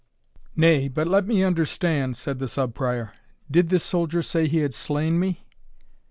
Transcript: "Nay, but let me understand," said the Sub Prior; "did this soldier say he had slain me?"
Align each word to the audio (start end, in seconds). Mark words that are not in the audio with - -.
"Nay, 0.55 0.87
but 0.87 1.07
let 1.07 1.27
me 1.27 1.43
understand," 1.43 2.17
said 2.17 2.39
the 2.39 2.47
Sub 2.47 2.73
Prior; 2.73 3.13
"did 3.51 3.67
this 3.67 3.83
soldier 3.83 4.23
say 4.23 4.47
he 4.47 4.57
had 4.65 4.73
slain 4.73 5.19
me?" 5.19 5.45